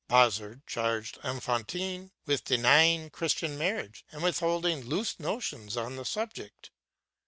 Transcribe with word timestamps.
Bazard 0.07 0.65
charged 0.65 1.19
Enfantin 1.23 2.09
with 2.25 2.43
denying 2.43 3.11
Christian 3.11 3.55
marriage, 3.55 4.03
and 4.11 4.23
with 4.23 4.39
holding 4.39 4.81
loose 4.83 5.19
notions 5.19 5.77
on 5.77 5.95
the 5.95 6.05
subject. 6.05 6.71